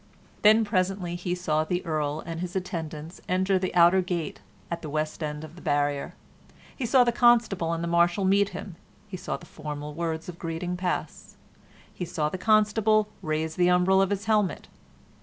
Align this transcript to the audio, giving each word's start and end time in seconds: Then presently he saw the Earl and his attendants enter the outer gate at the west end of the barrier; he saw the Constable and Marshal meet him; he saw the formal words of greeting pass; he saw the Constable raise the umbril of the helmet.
Then 0.41 0.65
presently 0.65 1.13
he 1.13 1.35
saw 1.35 1.63
the 1.63 1.85
Earl 1.85 2.21
and 2.25 2.39
his 2.39 2.55
attendants 2.55 3.21
enter 3.29 3.59
the 3.59 3.75
outer 3.75 4.01
gate 4.01 4.39
at 4.71 4.81
the 4.81 4.89
west 4.89 5.21
end 5.21 5.43
of 5.43 5.55
the 5.55 5.61
barrier; 5.61 6.15
he 6.75 6.87
saw 6.87 7.03
the 7.03 7.11
Constable 7.11 7.71
and 7.71 7.87
Marshal 7.87 8.25
meet 8.25 8.49
him; 8.49 8.77
he 9.07 9.15
saw 9.15 9.37
the 9.37 9.45
formal 9.45 9.93
words 9.93 10.27
of 10.27 10.39
greeting 10.39 10.75
pass; 10.75 11.35
he 11.93 12.03
saw 12.03 12.29
the 12.29 12.39
Constable 12.39 13.09
raise 13.21 13.53
the 13.57 13.67
umbril 13.69 14.01
of 14.01 14.09
the 14.09 14.15
helmet. 14.15 14.67